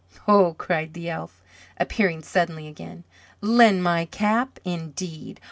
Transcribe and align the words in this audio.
"Ho," 0.21 0.55
cried 0.57 0.95
the 0.95 1.11
elf, 1.11 1.43
appearing 1.77 2.23
suddenly 2.23 2.67
again. 2.67 3.03
"Lend 3.39 3.83
my 3.83 4.05
cap, 4.05 4.57
indeed! 4.65 5.39